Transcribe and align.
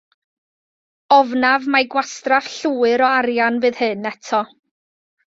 Ofnaf 1.17 1.67
mai 1.75 1.81
gwastraff 1.93 2.47
llwyr 2.53 3.03
o 3.07 3.09
arian 3.19 3.59
fydd 3.65 3.77
hyn 3.83 4.09
eto. 4.13 4.41